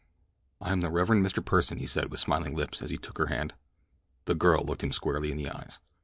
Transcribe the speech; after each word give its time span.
"I 0.59 0.71
am 0.71 0.81
the 0.81 0.89
Rev. 0.89 1.09
Mr. 1.09 1.45
Pursen," 1.45 1.77
he 1.77 1.85
said 1.85 2.09
with 2.09 2.19
smiling 2.19 2.55
lips 2.55 2.81
as 2.81 2.89
he 2.89 2.97
took 2.97 3.19
her 3.19 3.27
hand. 3.27 3.53
The 4.25 4.33
girl 4.33 4.63
looked 4.65 4.83
him 4.83 4.91
squarely 4.91 5.29
in 5.29 5.37
the 5.37 5.51
eyes. 5.51 5.77